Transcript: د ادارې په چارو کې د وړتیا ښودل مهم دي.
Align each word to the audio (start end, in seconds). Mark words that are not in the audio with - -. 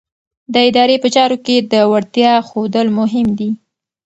د 0.53 0.55
ادارې 0.67 0.95
په 1.03 1.07
چارو 1.15 1.37
کې 1.45 1.55
د 1.71 1.73
وړتیا 1.91 2.33
ښودل 2.47 2.87
مهم 2.99 3.27
دي. 3.39 3.49